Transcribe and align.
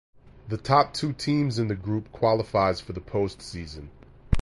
The 0.47 0.57
top 0.57 0.95
two 0.95 1.13
teams 1.13 1.59
in 1.59 1.67
the 1.67 1.75
group 1.75 2.11
qualifies 2.11 2.81
for 2.81 2.91
the 2.91 2.99
postseason. 3.01 3.89